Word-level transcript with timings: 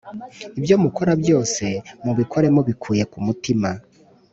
Ibyo 0.59 0.75
mukora 0.83 1.11
byose 1.21 1.63
mubikore 2.03 2.47
mubikuye 2.55 3.03
ku 3.11 3.17
mutima 3.25 3.69